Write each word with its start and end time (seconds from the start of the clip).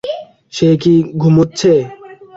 সে 0.53 0.69
কি 0.81 0.93
ঘুমুচ্ছে? 1.21 1.73